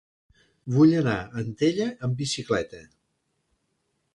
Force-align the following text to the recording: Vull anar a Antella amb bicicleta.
Vull 0.75 0.93
anar 1.01 1.13
a 1.17 1.43
Antella 1.43 1.87
amb 2.07 2.17
bicicleta. 2.23 2.81